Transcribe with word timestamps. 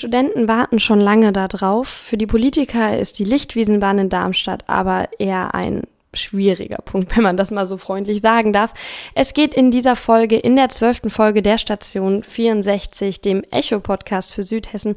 Studenten 0.00 0.48
warten 0.48 0.78
schon 0.78 0.98
lange 0.98 1.30
darauf. 1.30 1.86
Für 1.86 2.16
die 2.16 2.26
Politiker 2.26 2.98
ist 2.98 3.18
die 3.18 3.24
Lichtwiesenbahn 3.24 3.98
in 3.98 4.08
Darmstadt 4.08 4.64
aber 4.66 5.10
eher 5.18 5.54
ein 5.54 5.82
schwieriger 6.14 6.78
Punkt, 6.78 7.14
wenn 7.14 7.22
man 7.22 7.36
das 7.36 7.50
mal 7.50 7.66
so 7.66 7.76
freundlich 7.76 8.22
sagen 8.22 8.54
darf. 8.54 8.72
Es 9.14 9.34
geht 9.34 9.52
in 9.52 9.70
dieser 9.70 9.96
Folge, 9.96 10.38
in 10.38 10.56
der 10.56 10.70
zwölften 10.70 11.10
Folge 11.10 11.42
der 11.42 11.58
Station 11.58 12.22
64, 12.22 13.20
dem 13.20 13.44
Echo-Podcast 13.50 14.32
für 14.32 14.42
Südhessen, 14.42 14.96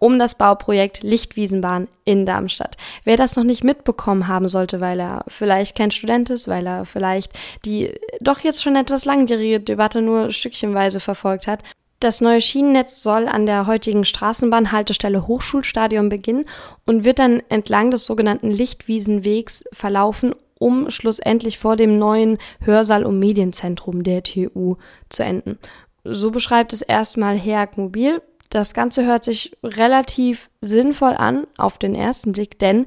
um 0.00 0.18
das 0.18 0.34
Bauprojekt 0.34 1.04
Lichtwiesenbahn 1.04 1.86
in 2.04 2.26
Darmstadt. 2.26 2.76
Wer 3.04 3.16
das 3.16 3.36
noch 3.36 3.44
nicht 3.44 3.62
mitbekommen 3.62 4.26
haben 4.26 4.48
sollte, 4.48 4.80
weil 4.80 4.98
er 4.98 5.24
vielleicht 5.28 5.76
kein 5.76 5.92
Student 5.92 6.28
ist, 6.28 6.48
weil 6.48 6.66
er 6.66 6.86
vielleicht 6.86 7.32
die 7.64 7.94
doch 8.20 8.40
jetzt 8.40 8.64
schon 8.64 8.74
etwas 8.74 9.04
langjährige 9.04 9.60
Debatte 9.60 10.02
nur 10.02 10.32
stückchenweise 10.32 10.98
verfolgt 10.98 11.46
hat, 11.46 11.62
das 12.00 12.22
neue 12.22 12.40
Schienennetz 12.40 13.02
soll 13.02 13.28
an 13.28 13.44
der 13.44 13.66
heutigen 13.66 14.06
Straßenbahnhaltestelle 14.06 15.26
Hochschulstadion 15.26 16.08
beginnen 16.08 16.46
und 16.86 17.04
wird 17.04 17.18
dann 17.18 17.42
entlang 17.50 17.90
des 17.90 18.06
sogenannten 18.06 18.50
Lichtwiesenwegs 18.50 19.64
verlaufen, 19.72 20.34
um 20.58 20.90
schlussendlich 20.90 21.58
vor 21.58 21.76
dem 21.76 21.98
neuen 21.98 22.38
Hörsaal- 22.60 23.04
und 23.04 23.18
Medienzentrum 23.18 24.02
der 24.02 24.22
TU 24.22 24.76
zu 25.10 25.22
enden. 25.22 25.58
So 26.02 26.30
beschreibt 26.30 26.72
es 26.72 26.80
erstmal 26.80 27.36
Herk 27.38 27.76
Mobil. 27.76 28.22
Das 28.48 28.72
Ganze 28.72 29.04
hört 29.04 29.22
sich 29.22 29.56
relativ 29.62 30.48
sinnvoll 30.62 31.12
an 31.12 31.46
auf 31.58 31.76
den 31.76 31.94
ersten 31.94 32.32
Blick, 32.32 32.58
denn 32.58 32.86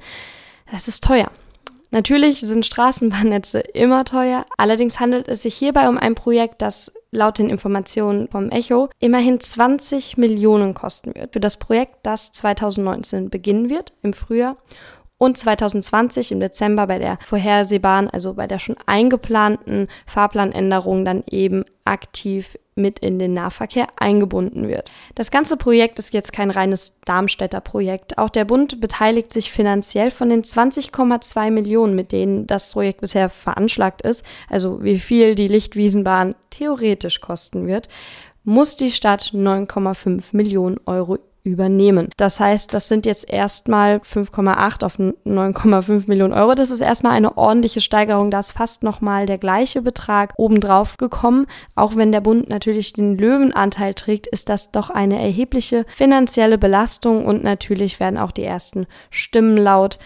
es 0.76 0.88
ist 0.88 1.04
teuer. 1.04 1.32
Natürlich 1.93 2.40
sind 2.40 2.65
Straßenbahnnetze 2.65 3.59
immer 3.59 4.04
teuer, 4.04 4.48
allerdings 4.57 4.99
handelt 4.99 5.27
es 5.27 5.43
sich 5.43 5.54
hierbei 5.54 5.87
um 5.87 5.99
ein 5.99 6.15
Projekt, 6.15 6.63
das 6.63 6.91
laut 7.12 7.37
den 7.37 7.51
Informationen 7.51 8.27
vom 8.29 8.49
Echo 8.49 8.90
immerhin 8.98 9.40
20 9.40 10.18
Millionen 10.18 10.73
kosten 10.73 11.13
wird. 11.13 11.34
Für 11.34 11.40
das 11.40 11.57
Projekt, 11.57 11.98
das 12.01 12.31
2019 12.31 13.29
beginnen 13.29 13.70
wird, 13.70 13.93
im 14.01 14.13
Frühjahr, 14.13 14.57
und 15.24 15.38
2020 15.38 16.34
im 16.34 16.41
Dezember 16.41 16.85
bei 16.85 16.99
der 16.99 17.18
vorhersehbaren, 17.26 18.10
also 18.10 18.34
bei 18.34 18.46
der 18.46 18.60
schon 18.60 18.76
eingeplanten 18.85 19.88
Fahrplanänderung 20.05 21.05
dann 21.05 21.24
eben 21.30 21.63
aktiv 21.85 22.57
mit 22.76 22.99
in 22.99 23.20
den 23.20 23.34
Nahverkehr 23.34 23.88
eingebunden 23.96 24.68
wird. 24.68 24.91
Das 25.15 25.32
ganze 25.32 25.55
Projekt 25.55 25.98
ist 25.98 26.13
jetzt 26.13 26.34
kein 26.34 26.52
reines 26.52 26.99
Darmstädter 27.05 27.62
Projekt. 27.62 28.18
Auch 28.18 28.30
der 28.30 28.43
Bund 28.43 28.82
beteiligt 28.82 29.32
sich 29.32 29.49
finanziell 29.49 30.12
von 30.12 30.30
den 30.30 30.43
20,2 30.43 31.52
Millionen, 31.52 31.96
mit 31.96 32.12
denen 32.12 32.46
das 32.46 32.74
Projekt 32.74 32.99
bisher 32.99 33.30
veranschlagt 33.30 34.02
ist, 34.02 34.26
also 34.49 34.84
wie 34.84 34.99
viel 34.99 35.35
die 35.35 35.48
Lichtwiesenbahn 35.48 36.35
theoretisch 36.49 37.21
kosten 37.21 37.65
wird, 37.65 37.87
muss 38.43 38.76
die 38.76 38.91
Stadt 38.91 39.32
9,5 39.34 40.35
Millionen 40.35 40.82
Euro 40.85 41.18
übernehmen. 41.44 42.10
Das 42.18 42.40
heißt, 42.40 42.74
das 42.74 42.88
sind 42.88 43.05
jetzt 43.05 43.30
erstmal 43.30 43.98
5,8 43.98 44.86
auf 44.86 44.98
9,5 44.98 46.08
Millionen 46.08 46.34
Euro. 46.34 46.55
Das 46.55 46.72
ist 46.72 46.80
erstmal 46.80 47.13
eine 47.13 47.38
ordentliche 47.38 47.82
Steigerung. 47.82 48.32
Da 48.32 48.40
ist 48.40 48.52
fast 48.52 48.84
nochmal 48.84 49.26
der 49.26 49.38
gleiche 49.38 49.82
Betrag 49.82 50.34
obendrauf 50.38 50.98
gekommen. 50.98 51.46
Auch 51.76 51.96
wenn 51.96 52.12
der 52.12 52.21
Bund 52.21 52.49
natürlich 52.49 52.94
den 52.94 53.18
Löwenanteil 53.18 53.94
trägt, 53.94 54.27
ist 54.27 54.48
das 54.48 54.71
doch 54.71 54.90
eine 54.90 55.21
erhebliche 55.21 55.86
finanzielle 55.90 56.58
Belastung 56.58 57.26
und 57.26 57.44
natürlich 57.44 57.99
werden 57.99 58.18
auch 58.18 58.32
die 58.32 58.44
ersten 58.44 58.88
Stimmen 59.10 59.58
laut. 59.58 59.99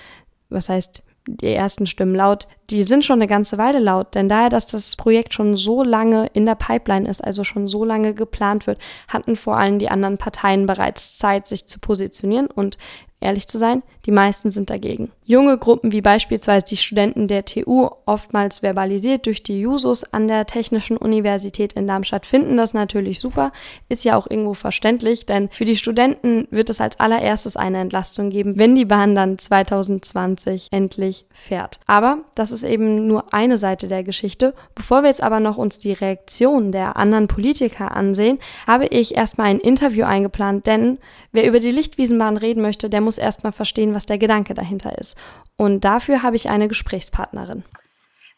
Was 0.49 0.69
heißt 0.69 1.03
die 1.27 1.53
ersten 1.53 1.85
Stimmen 1.85 2.15
laut, 2.15 2.47
die 2.69 2.83
sind 2.83 3.05
schon 3.05 3.19
eine 3.19 3.27
ganze 3.27 3.57
Weile 3.57 3.79
laut, 3.79 4.15
denn 4.15 4.29
daher, 4.29 4.49
dass 4.49 4.65
das 4.65 4.95
Projekt 4.95 5.33
schon 5.33 5.55
so 5.55 5.83
lange 5.83 6.27
in 6.33 6.45
der 6.45 6.55
Pipeline 6.55 7.07
ist, 7.07 7.23
also 7.23 7.43
schon 7.43 7.67
so 7.67 7.85
lange 7.85 8.13
geplant 8.13 8.67
wird, 8.67 8.79
hatten 9.07 9.35
vor 9.35 9.57
allem 9.57 9.79
die 9.79 9.89
anderen 9.89 10.17
Parteien 10.17 10.65
bereits 10.65 11.17
Zeit, 11.17 11.47
sich 11.47 11.67
zu 11.67 11.79
positionieren. 11.79 12.47
Und 12.47 12.77
ehrlich 13.19 13.47
zu 13.47 13.57
sein, 13.57 13.81
die 14.05 14.11
meisten 14.11 14.51
sind 14.51 14.69
dagegen. 14.69 15.11
Junge 15.25 15.57
Gruppen 15.57 15.91
wie 15.91 16.01
beispielsweise 16.01 16.65
die 16.69 16.77
Studenten 16.77 17.27
der 17.27 17.45
TU, 17.45 17.89
oftmals 18.05 18.59
verbalisiert 18.59 19.25
durch 19.25 19.43
die 19.43 19.59
Jusos 19.59 20.13
an 20.13 20.27
der 20.27 20.45
Technischen 20.45 20.97
Universität 20.97 21.73
in 21.73 21.87
Darmstadt, 21.87 22.25
finden 22.25 22.57
das 22.57 22.73
natürlich 22.73 23.19
super, 23.19 23.51
ist 23.89 24.05
ja 24.05 24.15
auch 24.15 24.29
irgendwo 24.29 24.53
verständlich, 24.53 25.25
denn 25.25 25.49
für 25.49 25.65
die 25.65 25.75
Studenten 25.75 26.47
wird 26.51 26.69
es 26.69 26.79
als 26.79 26.99
allererstes 26.99 27.57
eine 27.57 27.79
Entlastung 27.79 28.29
geben, 28.29 28.57
wenn 28.57 28.75
die 28.75 28.85
Bahn 28.85 29.15
dann 29.15 29.37
2020 29.37 30.67
endlich 30.71 31.25
fährt. 31.33 31.79
Aber 31.87 32.19
das 32.35 32.51
ist 32.51 32.63
eben 32.63 33.07
nur 33.07 33.33
eine 33.33 33.57
Seite 33.57 33.87
der 33.87 34.03
Geschichte. 34.03 34.53
Bevor 34.75 35.01
wir 35.01 35.07
jetzt 35.07 35.23
aber 35.23 35.39
noch 35.39 35.57
uns 35.57 35.79
die 35.79 35.93
Reaktion 35.93 36.71
der 36.71 36.97
anderen 36.97 37.27
Politiker 37.27 37.95
ansehen, 37.95 38.39
habe 38.67 38.85
ich 38.85 39.15
erstmal 39.15 39.47
ein 39.47 39.59
Interview 39.59 40.05
eingeplant, 40.05 40.67
denn 40.67 40.99
wer 41.31 41.47
über 41.47 41.59
die 41.59 41.71
Lichtwiesenbahn 41.71 42.37
reden 42.37 42.61
möchte, 42.61 42.89
der 42.89 43.01
muss 43.07 43.17
erstmal 43.17 43.53
verstehen, 43.53 43.95
was 43.95 44.05
der 44.05 44.17
Gedanke 44.17 44.53
dahinter 44.53 44.97
ist. 44.97 45.17
Und 45.55 45.85
dafür 45.85 46.23
habe 46.23 46.35
ich 46.35 46.49
eine 46.49 46.67
Gesprächspartnerin. 46.67 47.63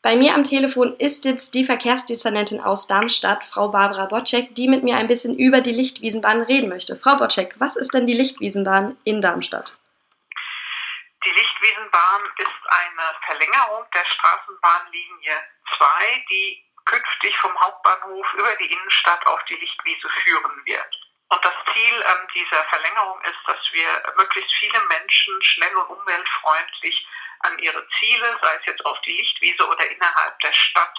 Bei 0.04 0.16
mir 0.16 0.36
am 0.36 0.44
Telefon 0.44 0.96
ist 0.96 1.26
jetzt 1.26 1.56
die 1.56 1.66
Verkehrsdezernentin 1.66 2.62
aus 2.62 2.86
Darmstadt, 2.86 3.44
Frau 3.44 3.70
Barbara 3.70 4.06
Bocek, 4.06 4.54
die 4.54 4.68
mit 4.68 4.84
mir 4.84 4.96
ein 4.96 5.08
bisschen 5.08 5.36
über 5.36 5.60
die 5.60 5.74
Lichtwiesenbahn 5.74 6.44
reden 6.44 6.70
möchte. 6.70 6.96
Frau 6.96 7.18
Bocek, 7.18 7.56
was 7.58 7.76
ist 7.78 7.96
denn 7.96 8.06
die 8.06 8.14
Lichtwiesenbahn 8.14 8.96
in 9.04 9.22
Darmstadt? 9.22 9.76
Die 11.26 11.32
Lichtwiesenbahn 11.32 12.22
ist 12.38 12.62
eine 12.70 13.06
Verlängerung 13.26 13.86
der 13.94 14.06
Straßenbahnlinie 14.06 15.36
2, 15.78 16.26
die 16.30 16.64
künftig 16.86 17.36
vom 17.40 17.60
Hauptbahnhof 17.60 18.26
über 18.36 18.56
die 18.62 18.72
Innenstadt 18.72 19.26
auf 19.26 19.44
die 19.50 19.56
Lichtwiese 19.56 20.10
führen 20.24 20.66
wird. 20.66 21.09
Und 21.30 21.46
das 21.46 21.54
Ziel 21.74 21.94
ähm, 21.94 22.28
dieser 22.34 22.64
Verlängerung 22.66 23.22
ist, 23.22 23.40
dass 23.46 23.60
wir 23.72 24.14
möglichst 24.18 24.52
viele 24.56 24.80
Menschen 24.88 25.42
schnell 25.42 25.76
und 25.76 25.98
umweltfreundlich 25.98 27.08
an 27.42 27.58
ihre 27.60 27.86
Ziele, 28.00 28.38
sei 28.42 28.50
es 28.60 28.66
jetzt 28.66 28.86
auf 28.86 29.00
die 29.02 29.12
Lichtwiese 29.12 29.68
oder 29.68 29.90
innerhalb 29.92 30.40
der 30.40 30.54
Stadt, 30.54 30.94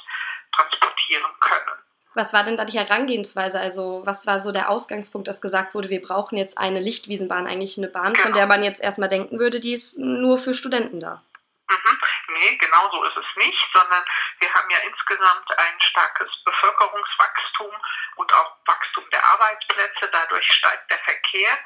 transportieren 0.56 1.30
können. 1.40 1.78
Was 2.14 2.32
war 2.32 2.44
denn 2.44 2.56
da 2.56 2.64
die 2.64 2.78
Herangehensweise? 2.78 3.60
Also, 3.60 4.02
was 4.04 4.26
war 4.26 4.40
so 4.40 4.50
der 4.50 4.68
Ausgangspunkt, 4.68 5.28
dass 5.28 5.40
gesagt 5.40 5.74
wurde, 5.74 5.90
wir 5.90 6.02
brauchen 6.02 6.36
jetzt 6.36 6.58
eine 6.58 6.80
Lichtwiesenbahn, 6.80 7.46
eigentlich 7.46 7.78
eine 7.78 7.86
Bahn, 7.86 8.12
genau. 8.12 8.24
von 8.24 8.32
der 8.34 8.46
man 8.46 8.64
jetzt 8.64 8.82
erstmal 8.82 9.08
denken 9.08 9.38
würde, 9.38 9.60
die 9.60 9.72
ist 9.72 9.98
nur 9.98 10.38
für 10.38 10.54
Studenten 10.54 10.98
da? 10.98 11.22
Mhm. 11.70 12.00
Nee, 12.28 12.56
genau 12.56 12.90
so 12.90 13.04
ist 13.04 13.16
es 13.16 13.44
nicht, 13.44 13.68
sondern 13.72 14.04
wir 14.40 14.52
haben 14.52 14.68
ja 14.70 14.78
insgesamt 14.78 15.58
ein 15.58 15.80
starkes 15.80 16.28
Bevölkerungswachstum 16.44 17.72
und 18.16 18.34
auch 18.34 18.56
Wachstum 18.66 19.08
der 19.10 19.24
Arbeitsplätze. 19.24 20.10
Dadurch 20.10 20.52
steigt 20.52 20.90
der 20.90 20.98
Verkehr. 20.98 21.58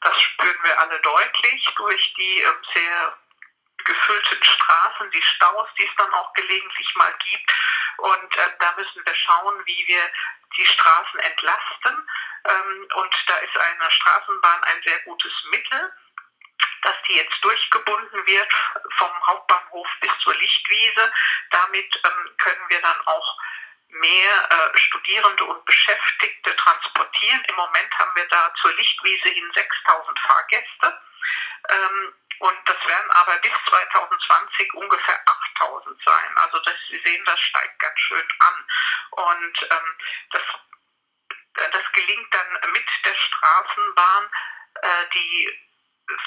Das 0.00 0.22
spüren 0.22 0.58
wir 0.62 0.80
alle 0.80 0.98
deutlich 1.00 1.74
durch 1.76 2.14
die 2.16 2.40
ähm, 2.40 2.62
sehr 2.74 3.18
gefüllten 3.84 4.42
Straßen, 4.42 5.10
die 5.10 5.22
Staus, 5.22 5.68
die 5.78 5.84
es 5.84 5.94
dann 5.98 6.12
auch 6.14 6.32
gelegentlich 6.32 6.94
mal 6.94 7.14
gibt. 7.18 7.52
Und 7.98 8.36
äh, 8.36 8.50
da 8.60 8.74
müssen 8.78 9.04
wir 9.04 9.14
schauen, 9.14 9.66
wie 9.66 9.84
wir 9.86 10.10
die 10.56 10.66
Straßen 10.66 11.20
entlasten. 11.20 12.08
Ähm, 12.48 12.88
und 12.94 13.24
da 13.26 13.36
ist 13.36 13.58
eine 13.58 13.90
Straßenbahn 13.90 14.64
ein 14.64 14.82
sehr 14.86 15.00
gutes 15.00 15.32
Mittel 15.50 15.92
dass 16.84 16.96
die 17.08 17.16
jetzt 17.16 17.42
durchgebunden 17.42 18.26
wird 18.26 18.52
vom 18.98 19.26
Hauptbahnhof 19.26 19.88
bis 20.00 20.12
zur 20.22 20.34
Lichtwiese. 20.34 21.12
Damit 21.50 22.00
ähm, 22.04 22.36
können 22.36 22.64
wir 22.68 22.80
dann 22.82 23.00
auch 23.06 23.38
mehr 23.88 24.48
äh, 24.50 24.78
Studierende 24.78 25.44
und 25.44 25.64
Beschäftigte 25.64 26.54
transportieren. 26.56 27.42
Im 27.48 27.56
Moment 27.56 27.98
haben 27.98 28.16
wir 28.16 28.28
da 28.28 28.52
zur 28.60 28.72
Lichtwiese 28.74 29.28
hin 29.30 29.50
6000 29.54 30.18
Fahrgäste. 30.20 31.00
Ähm, 31.70 32.14
und 32.40 32.58
das 32.66 32.76
werden 32.86 33.10
aber 33.12 33.36
bis 33.38 33.52
2020 33.70 34.74
ungefähr 34.74 35.18
8000 35.54 35.98
sein. 36.04 36.36
Also 36.36 36.58
das, 36.60 36.74
Sie 36.90 37.00
sehen, 37.04 37.24
das 37.24 37.40
steigt 37.40 37.78
ganz 37.78 37.98
schön 38.00 38.28
an. 38.40 38.66
Und 39.10 39.62
ähm, 39.62 39.96
das, 40.32 40.42
äh, 41.64 41.70
das 41.70 41.92
gelingt 41.92 42.34
dann 42.34 42.72
mit 42.72 42.86
der 43.04 43.14
Straßenbahn, 43.14 44.30
äh, 44.82 45.06
die 45.14 45.63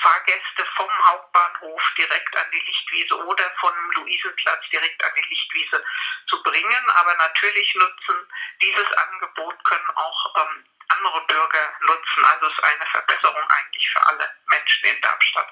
Fahrgäste 0.02 0.66
vom 0.76 0.90
Hauptbahnhof 0.90 1.82
direkt 1.98 2.38
an 2.38 2.46
die 2.52 2.66
Lichtwiese 2.66 3.16
oder 3.26 3.44
vom 3.60 3.74
Luisenplatz 3.96 4.64
direkt 4.72 5.04
an 5.06 5.12
die 5.18 5.30
Lichtwiese 5.30 5.84
zu 6.28 6.42
bringen. 6.44 6.90
Aber 6.96 7.16
natürlich 7.18 7.76
nutzen 7.76 8.28
dieses 8.62 8.92
Angebot 8.94 9.64
können 9.64 9.90
auch 9.96 10.36
ähm, 10.36 10.66
andere 10.90 11.26
Bürger 11.28 11.74
nutzen. 11.82 12.26
Also 12.26 12.48
es 12.48 12.54
ist 12.54 12.64
eine 12.64 12.86
Verbesserung 12.92 13.44
eigentlich 13.50 13.90
für 13.90 14.08
alle 14.08 14.30
Menschen 14.48 14.86
in 14.86 15.02
Darmstadt. 15.02 15.52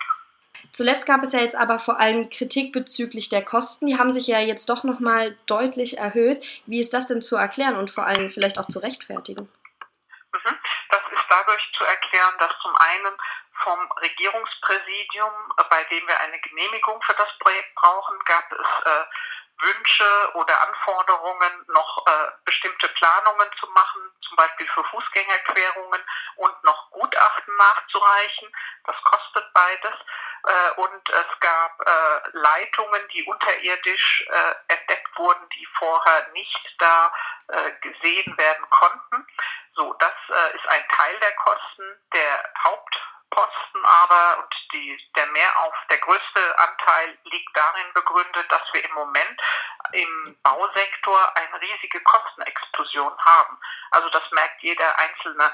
Zuletzt 0.71 1.05
gab 1.05 1.23
es 1.23 1.31
ja 1.31 1.39
jetzt 1.39 1.55
aber 1.55 1.79
vor 1.79 1.99
allem 1.99 2.29
Kritik 2.29 2.73
bezüglich 2.73 3.29
der 3.29 3.43
Kosten. 3.43 3.87
Die 3.87 3.97
haben 3.97 4.11
sich 4.11 4.27
ja 4.27 4.39
jetzt 4.39 4.67
doch 4.67 4.83
nochmal 4.83 5.37
deutlich 5.45 5.97
erhöht. 5.97 6.43
Wie 6.65 6.79
ist 6.79 6.93
das 6.93 7.07
denn 7.07 7.21
zu 7.21 7.37
erklären 7.37 7.77
und 7.77 7.91
vor 7.91 8.05
allem 8.05 8.29
vielleicht 8.29 8.59
auch 8.59 8.67
zu 8.67 8.79
rechtfertigen? 8.79 9.47
Mhm. 10.33 10.57
Das 10.89 11.01
ist 11.11 11.25
dadurch 11.29 11.71
zu 11.77 11.83
erklären, 11.85 12.33
dass 12.39 12.51
zum 12.61 12.75
einen 12.75 13.17
vom 13.65 13.91
Regierungspräsidium, 13.99 15.33
bei 15.69 15.83
dem 15.85 16.07
wir 16.07 16.19
eine 16.21 16.39
Genehmigung 16.39 17.01
für 17.01 17.15
das 17.15 17.27
Projekt 17.39 17.73
brauchen, 17.75 18.17
gab 18.25 18.51
es 18.51 18.59
äh, 18.59 19.05
Wünsche 19.57 20.31
oder 20.35 20.61
Anforderungen, 20.67 21.65
noch 21.69 22.05
äh, 22.07 22.31
bestimmte 22.45 22.87
Planungen 22.89 23.49
zu 23.59 23.67
machen, 23.67 24.11
zum 24.21 24.35
Beispiel 24.35 24.67
für 24.67 24.83
Fußgängerquerungen 24.83 26.01
und 26.35 26.63
noch 26.63 26.91
Gutachten 26.91 27.55
nachzureichen. 27.57 28.51
Das 28.85 28.95
kostet 29.03 29.53
beides. 29.53 29.93
Äh, 30.47 30.71
und 30.81 31.09
es 31.09 31.39
gab 31.39 31.81
äh, 31.81 32.29
Leitungen, 32.33 33.07
die 33.13 33.23
unterirdisch 33.23 34.25
äh, 34.29 34.73
entdeckt 34.73 35.17
wurden, 35.17 35.49
die 35.49 35.67
vorher 35.79 36.27
nicht 36.33 36.75
da 36.77 37.11
äh, 37.47 37.71
gesehen 37.81 38.37
werden 38.37 38.69
konnten. 38.69 39.27
So, 39.75 39.93
das 39.93 40.13
äh, 40.29 40.55
ist 40.55 40.67
ein 40.67 40.87
Teil 40.89 41.19
der 41.19 41.35
Kosten. 41.37 41.83
Der 42.13 42.53
Haupt 42.63 42.99
Posten 43.29 43.85
aber 43.85 44.39
und 44.39 44.55
die, 44.73 44.97
der 45.15 45.27
Mehrauf, 45.27 45.73
der 45.89 45.97
größte 45.99 46.59
Anteil 46.59 47.17
liegt 47.25 47.57
darin 47.57 47.93
begründet, 47.93 48.45
dass 48.49 48.61
wir 48.73 48.83
im 48.85 48.93
Moment 48.93 49.41
im 49.91 50.37
Bausektor 50.43 51.31
eine 51.35 51.61
riesige 51.61 52.01
Kostenexplosion 52.01 53.17
haben. 53.17 53.59
Also 53.91 54.09
das 54.09 54.23
merkt 54.31 54.61
jeder 54.61 54.99
einzelne 54.99 55.53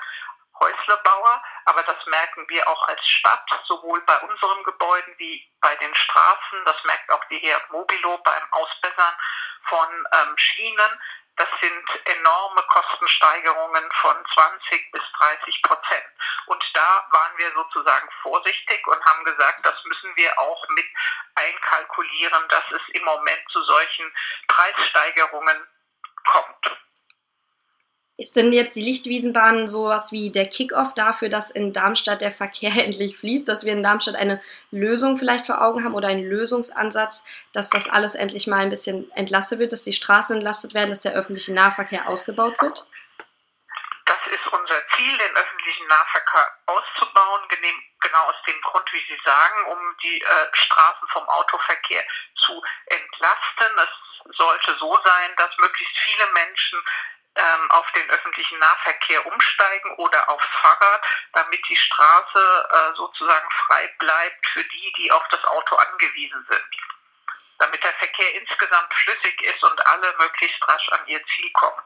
Häuslebauer, 0.59 1.43
aber 1.65 1.83
das 1.83 2.05
merken 2.05 2.45
wir 2.49 2.67
auch 2.67 2.87
als 2.87 3.01
Stadt, 3.07 3.45
sowohl 3.67 3.99
bei 4.01 4.17
unseren 4.19 4.63
Gebäuden 4.63 5.13
wie 5.17 5.49
bei 5.59 5.75
den 5.77 5.93
Straßen. 5.93 6.65
Das 6.65 6.75
merkt 6.83 7.11
auch 7.11 7.23
die 7.25 7.39
Herr 7.39 7.61
Mobilo 7.69 8.17
beim 8.19 8.43
Ausbessern 8.51 9.15
von 9.63 10.07
ähm, 10.13 10.37
Schienen. 10.37 10.99
Das 11.41 11.49
sind 11.59 12.17
enorme 12.19 12.61
Kostensteigerungen 12.67 13.89
von 13.93 14.15
20 14.35 14.91
bis 14.91 15.01
30 15.17 15.61
Prozent. 15.63 16.05
Und 16.45 16.63
da 16.75 17.03
waren 17.09 17.35
wir 17.35 17.51
sozusagen 17.55 18.07
vorsichtig 18.21 18.85
und 18.85 19.03
haben 19.03 19.25
gesagt, 19.25 19.65
das 19.65 19.73
müssen 19.85 20.15
wir 20.17 20.37
auch 20.37 20.63
mit 20.69 20.85
einkalkulieren, 21.33 22.47
dass 22.47 22.63
es 22.69 22.81
im 22.93 23.05
Moment 23.05 23.41
zu 23.51 23.63
solchen 23.63 24.13
Preissteigerungen 24.49 25.67
kommt. 26.25 26.77
Ist 28.21 28.35
denn 28.35 28.53
jetzt 28.53 28.75
die 28.75 28.83
Lichtwiesenbahn 28.83 29.67
sowas 29.67 30.11
wie 30.11 30.31
der 30.31 30.45
Kickoff 30.45 30.93
dafür, 30.93 31.27
dass 31.27 31.49
in 31.49 31.73
Darmstadt 31.73 32.21
der 32.21 32.29
Verkehr 32.29 32.69
endlich 32.77 33.17
fließt, 33.17 33.47
dass 33.47 33.65
wir 33.65 33.73
in 33.73 33.81
Darmstadt 33.81 34.13
eine 34.13 34.39
Lösung 34.69 35.17
vielleicht 35.17 35.47
vor 35.47 35.59
Augen 35.59 35.83
haben 35.83 35.95
oder 35.95 36.09
einen 36.09 36.29
Lösungsansatz, 36.29 37.25
dass 37.51 37.71
das 37.71 37.89
alles 37.89 38.13
endlich 38.13 38.45
mal 38.45 38.59
ein 38.59 38.69
bisschen 38.69 39.11
entlastet 39.13 39.57
wird, 39.57 39.71
dass 39.71 39.81
die 39.81 39.93
Straßen 39.93 40.35
entlastet 40.35 40.75
werden, 40.75 40.89
dass 40.89 41.01
der 41.01 41.13
öffentliche 41.13 41.51
Nahverkehr 41.51 42.07
ausgebaut 42.07 42.61
wird? 42.61 42.85
Das 44.05 44.21
ist 44.29 44.53
unser 44.53 44.87
Ziel, 44.95 45.17
den 45.17 45.35
öffentlichen 45.35 45.87
Nahverkehr 45.87 46.47
auszubauen, 46.67 47.41
genau 48.01 48.25
aus 48.25 48.35
dem 48.47 48.61
Grund, 48.61 48.85
wie 48.93 49.03
Sie 49.09 49.19
sagen, 49.25 49.71
um 49.71 49.79
die 50.03 50.21
äh, 50.21 50.47
Straßen 50.51 51.07
vom 51.11 51.27
Autoverkehr 51.27 52.03
zu 52.45 52.61
entlasten. 52.85 53.79
Es 53.79 54.37
sollte 54.37 54.77
so 54.79 54.93
sein, 55.03 55.31
dass 55.37 55.49
möglichst 55.57 55.99
viele 55.99 56.25
Menschen 56.33 56.77
ähm, 57.35 57.71
auf 57.71 57.89
den 57.91 58.09
öffentlichen 58.09 58.59
Nahverkehr 58.59 59.25
umsteigen 59.25 59.95
oder 59.95 60.29
aufs 60.29 60.47
Fahrrad, 60.47 61.05
damit 61.33 61.61
die 61.69 61.75
Straße 61.75 62.69
äh, 62.71 62.95
sozusagen 62.95 63.49
frei 63.67 63.87
bleibt 63.99 64.45
für 64.47 64.63
die, 64.63 64.93
die 64.97 65.11
auf 65.11 65.23
das 65.29 65.43
Auto 65.45 65.75
angewiesen 65.75 66.45
sind. 66.49 66.65
Damit 67.59 67.83
der 67.83 67.93
Verkehr 67.93 68.35
insgesamt 68.35 68.93
flüssig 68.93 69.41
ist 69.43 69.63
und 69.63 69.87
alle 69.87 70.13
möglichst 70.19 70.67
rasch 70.67 70.89
an 70.89 71.07
ihr 71.07 71.21
Ziel 71.27 71.49
kommen. 71.53 71.81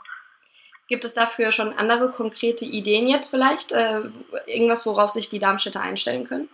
Gibt 0.87 1.03
es 1.03 1.15
dafür 1.15 1.51
schon 1.51 1.77
andere 1.77 2.11
konkrete 2.11 2.65
Ideen 2.65 3.07
jetzt 3.07 3.29
vielleicht? 3.29 3.71
Äh, 3.71 4.01
irgendwas, 4.45 4.85
worauf 4.85 5.11
sich 5.11 5.29
die 5.29 5.39
Darmstädter 5.39 5.81
einstellen 5.81 6.27
können? 6.27 6.49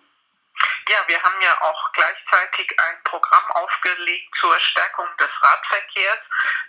Ja, 0.90 0.98
wir 1.08 1.22
haben 1.22 1.42
ja 1.42 1.62
auch 1.62 1.92
gleichzeitig 1.94 2.76
ein 2.80 3.04
Programm 3.04 3.52
aufgelegt 3.52 4.36
zur 4.40 4.54
Stärkung 4.60 5.06
des 5.20 5.30
Radverkehrs, 5.42 6.20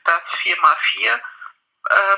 das 0.05 0.23
4x4 0.45 1.15
äh, 1.15 1.19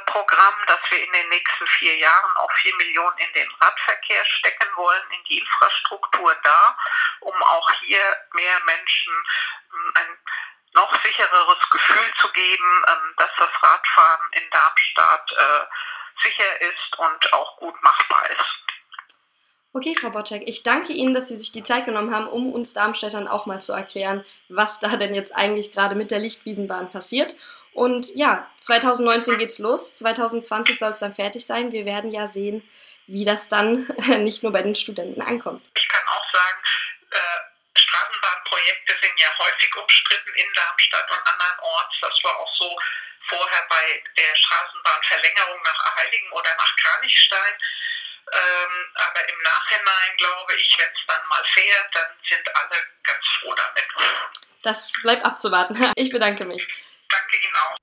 Programm, 0.07 0.55
dass 0.67 0.81
wir 0.91 1.03
in 1.03 1.13
den 1.13 1.29
nächsten 1.31 1.67
vier 1.67 1.97
Jahren 1.97 2.37
auch 2.37 2.53
vier 2.53 2.75
Millionen 2.77 3.17
in 3.19 3.33
den 3.33 3.49
Radverkehr 3.61 4.25
stecken 4.27 4.69
wollen, 4.77 5.03
in 5.11 5.25
die 5.25 5.39
Infrastruktur 5.39 6.37
da, 6.43 6.77
um 7.21 7.35
auch 7.43 7.71
hier 7.81 8.03
mehr 8.33 8.61
Menschen 8.67 9.13
ähm, 9.73 9.93
ein 9.95 10.19
noch 10.75 10.93
sichereres 11.05 11.71
Gefühl 11.71 12.13
zu 12.21 12.29
geben, 12.33 12.85
ähm, 12.89 13.15
dass 13.17 13.31
das 13.39 13.51
Radfahren 13.63 14.31
in 14.33 14.51
Darmstadt 14.51 15.33
äh, 15.33 16.27
sicher 16.29 16.61
ist 16.61 16.99
und 16.99 17.33
auch 17.33 17.57
gut 17.59 17.83
machbar 17.83 18.31
ist. 18.31 18.65
Okay, 19.73 19.97
Frau 19.97 20.11
Botschek, 20.11 20.43
ich 20.47 20.63
danke 20.63 20.93
Ihnen, 20.93 21.15
dass 21.15 21.29
Sie 21.29 21.37
sich 21.37 21.51
die 21.53 21.65
Zeit 21.65 21.85
genommen 21.85 22.15
haben, 22.15 22.29
um 22.29 22.53
uns 22.53 22.75
Darmstädtern 22.75 23.27
auch 23.27 23.47
mal 23.47 23.61
zu 23.61 23.73
erklären, 23.73 24.25
was 24.49 24.79
da 24.79 24.89
denn 24.97 25.15
jetzt 25.15 25.35
eigentlich 25.35 25.73
gerade 25.73 25.95
mit 25.95 26.11
der 26.11 26.21
Lichtwiesenbahn 26.21 26.93
passiert 26.93 27.35
und 27.75 28.15
ja, 28.15 28.49
2019 28.61 29.39
geht's 29.39 29.59
los, 29.59 29.93
2020 29.95 30.79
soll 30.79 30.93
es 30.93 31.01
dann 31.01 31.15
fertig 31.15 31.45
sein. 31.45 31.73
Wir 31.73 31.85
werden 31.85 32.13
ja 32.13 32.29
sehen, 32.29 32.63
wie 33.07 33.25
das 33.25 33.49
dann 33.49 33.85
nicht 34.23 34.43
nur 34.43 34.53
bei 34.53 34.63
den 34.63 34.77
Studenten 34.77 35.21
ankommt. 35.21 35.67
Ich 35.75 35.89
kann 35.89 36.07
auch 36.07 36.25
sagen, 36.33 36.59
äh, 37.11 37.79
Straßenbahnprojekte 37.79 38.95
sind 39.03 39.21
ja 39.21 39.29
häufig 39.39 39.75
umstritten 39.77 40.31
in 40.37 40.47
Darmstadt 40.55 41.11
und 41.11 41.19
andernorts. 41.27 41.95
Das 42.01 42.15
war 42.23 42.39
auch 42.39 42.53
so 42.59 42.79
vorher 43.29 43.67
bei 43.69 44.03
der 44.19 44.37
Straßenbahnverlängerung 44.37 45.61
nach 45.65 45.97
Heiligen 45.97 46.31
oder 46.31 46.51
nach 46.57 46.77
Kranichstein. 46.77 47.55
Ähm, 48.33 48.87
aber 48.95 49.29
im 49.29 49.39
Nachhinein 49.43 50.17
glaube 50.17 50.55
ich, 50.55 50.77
wenn 50.79 50.89
es 50.89 51.07
dann 51.09 51.27
mal 51.29 51.45
fährt, 51.53 51.89
dann 51.93 52.07
sind 52.31 52.57
alle 52.57 52.87
ganz 53.03 53.25
froh 53.41 53.55
damit. 53.55 53.87
Das 54.63 54.93
bleibt 55.03 55.25
abzuwarten. 55.25 55.93
Ich 55.97 56.11
bedanke 56.11 56.45
mich. 56.45 56.67
Danke 57.35 57.47
Ihnen 57.47 57.57
auch. 57.57 57.77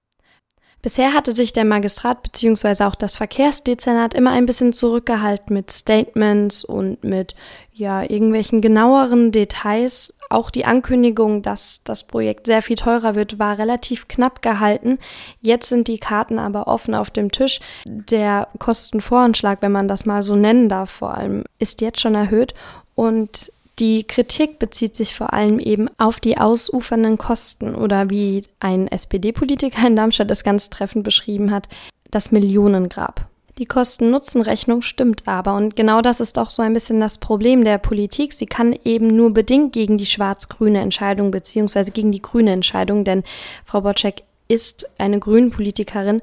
Bisher 0.81 1.13
hatte 1.13 1.31
sich 1.31 1.53
der 1.53 1.63
Magistrat 1.63 2.23
bzw. 2.23 2.85
auch 2.85 2.95
das 2.95 3.15
Verkehrsdezernat 3.15 4.15
immer 4.15 4.31
ein 4.31 4.47
bisschen 4.47 4.73
zurückgehalten 4.73 5.53
mit 5.53 5.69
Statements 5.69 6.63
und 6.63 7.03
mit 7.03 7.35
ja 7.71 8.01
irgendwelchen 8.01 8.61
genaueren 8.61 9.31
Details. 9.31 10.17
Auch 10.31 10.49
die 10.49 10.65
Ankündigung, 10.65 11.43
dass 11.43 11.81
das 11.83 12.07
Projekt 12.07 12.47
sehr 12.47 12.63
viel 12.63 12.77
teurer 12.77 13.13
wird, 13.13 13.37
war 13.37 13.59
relativ 13.59 14.07
knapp 14.07 14.41
gehalten. 14.41 14.97
Jetzt 15.39 15.69
sind 15.69 15.87
die 15.87 15.99
Karten 15.99 16.39
aber 16.39 16.67
offen 16.67 16.95
auf 16.95 17.11
dem 17.11 17.31
Tisch. 17.31 17.59
Der 17.85 18.47
Kostenvoranschlag, 18.57 19.61
wenn 19.61 19.71
man 19.71 19.87
das 19.87 20.05
mal 20.07 20.23
so 20.23 20.35
nennen 20.35 20.67
darf, 20.67 20.89
vor 20.89 21.13
allem, 21.13 21.43
ist 21.59 21.81
jetzt 21.81 21.99
schon 21.99 22.15
erhöht 22.15 22.55
und 22.95 23.51
die 23.81 24.03
Kritik 24.03 24.59
bezieht 24.59 24.95
sich 24.95 25.15
vor 25.15 25.33
allem 25.33 25.57
eben 25.57 25.89
auf 25.97 26.19
die 26.19 26.37
ausufernden 26.37 27.17
Kosten 27.17 27.73
oder 27.73 28.11
wie 28.11 28.43
ein 28.59 28.87
SPD-Politiker 28.87 29.87
in 29.87 29.95
Darmstadt 29.95 30.29
es 30.29 30.43
ganz 30.43 30.69
treffend 30.69 31.03
beschrieben 31.03 31.49
hat, 31.49 31.67
das 32.11 32.31
Millionengrab. 32.31 33.27
Die 33.57 33.65
Kosten-Nutzen-Rechnung 33.65 34.83
stimmt 34.83 35.27
aber 35.27 35.55
und 35.55 35.75
genau 35.75 36.01
das 36.01 36.19
ist 36.19 36.37
auch 36.37 36.51
so 36.51 36.61
ein 36.61 36.73
bisschen 36.73 36.99
das 36.99 37.17
Problem 37.17 37.63
der 37.63 37.79
Politik. 37.79 38.33
Sie 38.33 38.45
kann 38.45 38.77
eben 38.83 39.07
nur 39.07 39.33
bedingt 39.33 39.73
gegen 39.73 39.97
die 39.97 40.05
schwarz-grüne 40.05 40.79
Entscheidung 40.79 41.31
beziehungsweise 41.31 41.89
gegen 41.89 42.11
die 42.11 42.21
grüne 42.21 42.51
Entscheidung, 42.51 43.03
denn 43.03 43.23
Frau 43.65 43.81
Bocek 43.81 44.21
ist 44.47 44.91
eine 44.99 45.17
Grünen-Politikerin, 45.19 46.21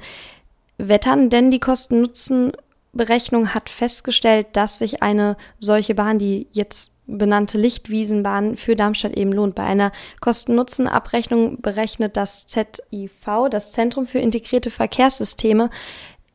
wettern, 0.79 1.29
denn 1.29 1.51
die 1.51 1.61
Kosten-Nutzen-Berechnung 1.61 3.53
hat 3.53 3.69
festgestellt, 3.69 4.47
dass 4.53 4.79
sich 4.79 5.03
eine 5.03 5.37
solche 5.59 5.97
Bahn, 5.97 6.21
die 6.21 6.47
jetzt 6.53 6.93
benannte 7.09 7.59
Lichtwiesenbahn 7.59 8.57
für 8.57 8.77
Darmstadt 8.77 9.17
eben 9.17 9.33
lohnt. 9.33 9.55
Bei 9.55 9.65
einer 9.65 9.91
Kosten-Nutzen-Abrechnung 10.21 11.61
berechnet 11.61 12.17
das 12.17 12.47
ZIV, 12.47 13.49
das 13.51 13.73
Zentrum 13.73 14.07
für 14.07 14.19
integrierte 14.19 14.71
Verkehrssysteme, 14.71 15.71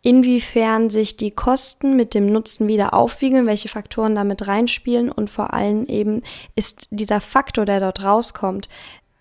inwiefern 0.02 0.90
sich 0.90 1.16
die 1.16 1.32
Kosten 1.32 1.96
mit 1.96 2.14
dem 2.14 2.32
Nutzen 2.32 2.68
wieder 2.68 2.94
aufwiegeln, 2.94 3.48
welche 3.48 3.70
Faktoren 3.70 4.16
damit 4.16 4.48
reinspielen 4.48 5.10
und 5.10 5.30
vor 5.30 5.54
allem 5.54 5.86
eben 5.86 6.24
ist 6.56 6.88
dieser 6.92 7.22
Faktor, 7.22 7.66
der 7.66 7.80
dort 7.80 8.04
rauskommt, 8.04 8.68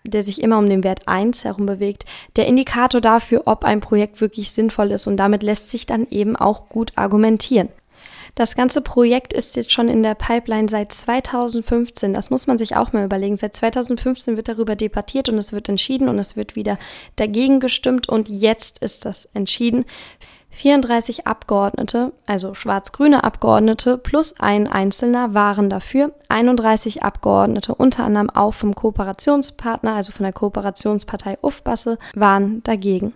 der 0.03 0.23
sich 0.23 0.41
immer 0.41 0.57
um 0.57 0.69
den 0.69 0.83
Wert 0.83 1.07
1 1.07 1.45
herum 1.45 1.65
bewegt, 1.65 2.03
der 2.35 2.47
Indikator 2.47 2.99
dafür, 2.99 3.43
ob 3.45 3.63
ein 3.63 3.79
Projekt 3.79 4.19
wirklich 4.19 4.51
sinnvoll 4.51 4.91
ist 4.91 5.07
und 5.07 5.15
damit 5.15 5.43
lässt 5.43 5.69
sich 5.69 5.85
dann 5.85 6.07
eben 6.09 6.35
auch 6.35 6.67
gut 6.67 6.91
argumentieren. 6.95 7.69
Das 8.35 8.55
ganze 8.55 8.81
Projekt 8.81 9.31
ist 9.31 9.55
jetzt 9.55 9.71
schon 9.71 9.89
in 9.89 10.01
der 10.01 10.15
Pipeline 10.15 10.67
seit 10.67 10.91
2015. 10.91 12.13
Das 12.13 12.31
muss 12.31 12.47
man 12.47 12.57
sich 12.57 12.75
auch 12.75 12.91
mal 12.91 13.05
überlegen. 13.05 13.35
Seit 13.35 13.55
2015 13.55 14.37
wird 14.37 14.47
darüber 14.47 14.75
debattiert 14.75 15.29
und 15.29 15.37
es 15.37 15.53
wird 15.53 15.69
entschieden 15.69 16.09
und 16.09 16.17
es 16.17 16.35
wird 16.35 16.55
wieder 16.55 16.79
dagegen 17.15 17.59
gestimmt 17.59 18.09
und 18.09 18.29
jetzt 18.29 18.79
ist 18.79 19.05
das 19.05 19.25
entschieden. 19.33 19.85
34 20.49 21.25
Abgeordnete, 21.25 22.11
also 22.25 22.53
schwarz-grüne 22.53 23.23
Abgeordnete 23.23 23.97
plus 23.97 24.39
ein 24.39 24.67
Einzelner 24.67 25.33
waren 25.33 25.69
dafür. 25.69 26.13
31 26.29 27.03
Abgeordnete, 27.03 27.73
unter 27.73 28.03
anderem 28.03 28.29
auch 28.29 28.53
vom 28.53 28.75
Kooperationspartner, 28.75 29.95
also 29.95 30.11
von 30.11 30.23
der 30.23 30.33
Kooperationspartei 30.33 31.39
Ufbasse, 31.41 31.97
waren 32.13 32.61
dagegen. 32.63 33.13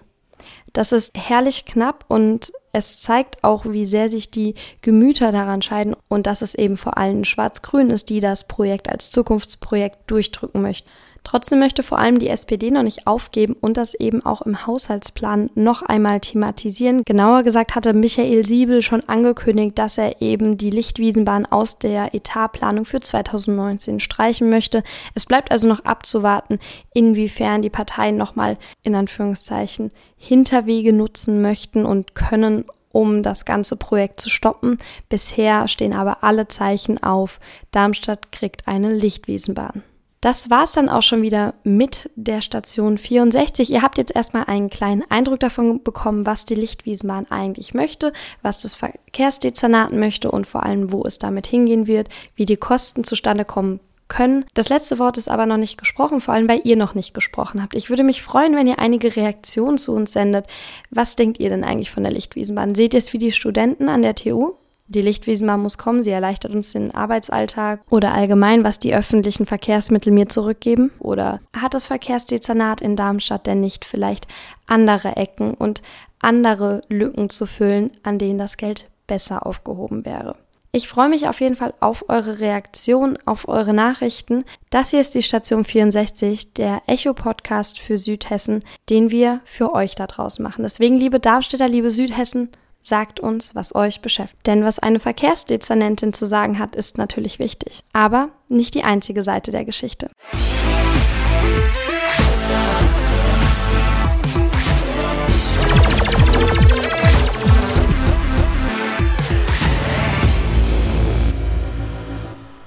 Das 0.73 0.91
ist 0.91 1.15
herrlich 1.15 1.65
knapp 1.65 2.05
und 2.07 2.51
es 2.77 3.01
zeigt 3.01 3.43
auch, 3.43 3.65
wie 3.65 3.85
sehr 3.85 4.07
sich 4.07 4.31
die 4.31 4.55
Gemüter 4.81 5.31
daran 5.31 5.61
scheiden 5.61 5.95
und 6.07 6.27
dass 6.27 6.41
es 6.41 6.55
eben 6.55 6.77
vor 6.77 6.97
allem 6.97 7.25
Schwarz-Grün 7.25 7.89
ist, 7.89 8.09
die 8.09 8.19
das 8.19 8.47
Projekt 8.47 8.89
als 8.89 9.11
Zukunftsprojekt 9.11 9.97
durchdrücken 10.09 10.61
möchten. 10.61 10.89
Trotzdem 11.23 11.59
möchte 11.59 11.83
vor 11.83 11.97
allem 11.97 12.19
die 12.19 12.29
SPD 12.29 12.71
noch 12.71 12.83
nicht 12.83 13.07
aufgeben 13.07 13.55
und 13.59 13.77
das 13.77 13.93
eben 13.93 14.25
auch 14.25 14.41
im 14.41 14.65
Haushaltsplan 14.65 15.49
noch 15.55 15.81
einmal 15.81 16.19
thematisieren. 16.19 17.03
Genauer 17.05 17.43
gesagt 17.43 17.75
hatte 17.75 17.93
Michael 17.93 18.45
Siebel 18.45 18.81
schon 18.81 19.03
angekündigt, 19.07 19.77
dass 19.77 19.97
er 19.97 20.21
eben 20.21 20.57
die 20.57 20.69
Lichtwiesenbahn 20.69 21.45
aus 21.45 21.79
der 21.79 22.13
Etatplanung 22.13 22.85
für 22.85 23.01
2019 23.01 23.99
streichen 23.99 24.49
möchte. 24.49 24.83
Es 25.13 25.25
bleibt 25.25 25.51
also 25.51 25.67
noch 25.67 25.85
abzuwarten, 25.85 26.59
inwiefern 26.93 27.61
die 27.61 27.69
Parteien 27.69 28.17
nochmal 28.17 28.57
in 28.83 28.95
Anführungszeichen 28.95 29.91
Hinterwege 30.15 30.93
nutzen 30.93 31.41
möchten 31.41 31.85
und 31.85 32.15
können, 32.15 32.65
um 32.91 33.21
das 33.21 33.45
ganze 33.45 33.75
Projekt 33.75 34.19
zu 34.19 34.29
stoppen. 34.29 34.79
Bisher 35.09 35.67
stehen 35.67 35.93
aber 35.93 36.23
alle 36.23 36.47
Zeichen 36.47 37.01
auf, 37.03 37.39
Darmstadt 37.71 38.31
kriegt 38.31 38.67
eine 38.67 38.93
Lichtwiesenbahn. 38.93 39.83
Das 40.21 40.49
war 40.49 40.63
es 40.63 40.71
dann 40.71 40.89
auch 40.89 41.03
schon 41.03 41.21
wieder 41.21 41.53
mit 41.63 42.09
der 42.15 42.41
Station 42.41 42.97
64. 42.97 43.71
Ihr 43.71 43.83
habt 43.83 43.99
jetzt 43.99 44.15
erstmal 44.15 44.45
einen 44.45 44.69
kleinen 44.69 45.03
Eindruck 45.09 45.39
davon 45.39 45.83
bekommen, 45.83 46.25
was 46.25 46.45
die 46.45 46.55
Lichtwiesenbahn 46.55 47.27
eigentlich 47.29 47.73
möchte, 47.73 48.13
was 48.41 48.61
das 48.61 48.73
Verkehrsdezernat 48.73 49.93
möchte 49.93 50.31
und 50.31 50.47
vor 50.47 50.63
allem, 50.63 50.91
wo 50.91 51.03
es 51.03 51.19
damit 51.19 51.45
hingehen 51.45 51.85
wird, 51.85 52.09
wie 52.35 52.47
die 52.47 52.57
Kosten 52.57 53.03
zustande 53.03 53.45
kommen 53.45 53.79
können. 54.07 54.45
Das 54.53 54.69
letzte 54.69 54.99
Wort 54.99 55.17
ist 55.17 55.29
aber 55.29 55.45
noch 55.45 55.57
nicht 55.57 55.77
gesprochen, 55.77 56.21
vor 56.21 56.33
allem 56.33 56.47
weil 56.47 56.61
ihr 56.63 56.77
noch 56.77 56.95
nicht 56.95 57.13
gesprochen 57.13 57.61
habt. 57.61 57.75
Ich 57.75 57.89
würde 57.89 58.03
mich 58.03 58.23
freuen, 58.23 58.55
wenn 58.55 58.67
ihr 58.67 58.79
einige 58.79 59.15
Reaktionen 59.15 59.77
zu 59.77 59.93
uns 59.93 60.13
sendet. 60.13 60.47
Was 60.89 61.15
denkt 61.15 61.39
ihr 61.39 61.49
denn 61.49 61.63
eigentlich 61.63 61.91
von 61.91 62.03
der 62.03 62.11
Lichtwiesenbahn? 62.11 62.73
Seht 62.73 62.93
ihr 62.93 62.99
es 62.99 63.13
wie 63.13 63.19
die 63.19 63.31
Studenten 63.31 63.89
an 63.89 64.01
der 64.01 64.15
TU? 64.15 64.53
Die 64.89 65.01
Lichtwiesenbahn 65.01 65.61
muss 65.61 65.77
kommen, 65.77 66.01
sie 66.01 66.11
erleichtert 66.11 66.53
uns 66.53 66.71
den 66.71 66.95
Arbeitsalltag 66.95 67.81
oder 67.89 68.13
allgemein, 68.13 68.63
was 68.63 68.79
die 68.79 68.95
öffentlichen 68.95 69.45
Verkehrsmittel 69.45 70.13
mir 70.13 70.29
zurückgeben? 70.29 70.91
Oder 70.99 71.41
hat 71.55 71.73
das 71.73 71.85
Verkehrsdezernat 71.85 72.79
in 72.79 72.95
Darmstadt 72.95 73.47
denn 73.47 73.59
nicht 73.59 73.83
vielleicht 73.83 74.27
andere 74.65 75.17
Ecken 75.17 75.53
und 75.53 75.81
andere 76.19 76.81
Lücken 76.87 77.29
zu 77.29 77.45
füllen, 77.45 77.91
an 78.03 78.17
denen 78.17 78.39
das 78.39 78.55
Geld 78.55 78.89
besser 79.07 79.45
aufgehoben 79.45 80.05
wäre? 80.05 80.35
Ich 80.71 80.87
freue 80.87 81.09
mich 81.09 81.27
auf 81.27 81.41
jeden 81.41 81.55
Fall 81.55 81.73
auf 81.79 82.05
eure 82.07 82.39
Reaktion, 82.39 83.17
auf 83.25 83.47
eure 83.47 83.73
Nachrichten. 83.73 84.43
Das 84.69 84.91
hier 84.91 85.01
ist 85.01 85.15
die 85.15 85.23
Station 85.23 85.65
64, 85.65 86.53
der 86.53 86.81
Echo-Podcast 86.87 87.79
für 87.79 87.97
Südhessen, 87.97 88.63
den 88.89 89.09
wir 89.09 89.41
für 89.43 89.73
euch 89.73 89.95
da 89.95 90.07
draußen 90.07 90.43
machen. 90.43 90.63
Deswegen, 90.63 90.97
liebe 90.97 91.19
Darmstädter, 91.19 91.67
liebe 91.67 91.89
Südhessen, 91.89 92.49
Sagt 92.79 93.19
uns, 93.19 93.55
was 93.55 93.75
euch 93.75 94.01
beschäftigt. 94.01 94.47
Denn 94.47 94.63
was 94.63 94.79
eine 94.79 94.99
Verkehrsdezernentin 94.99 96.13
zu 96.13 96.25
sagen 96.25 96.59
hat, 96.59 96.75
ist 96.75 96.97
natürlich 96.97 97.39
wichtig. 97.39 97.83
Aber 97.93 98.29
nicht 98.47 98.73
die 98.75 98.83
einzige 98.83 99.23
Seite 99.23 99.51
der 99.51 99.65
Geschichte. 99.65 100.09
Musik 100.31 101.86